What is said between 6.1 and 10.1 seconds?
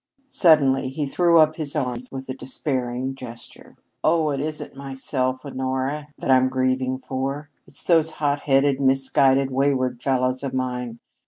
that I'm grieving for! It's those hot headed, misguided, wayward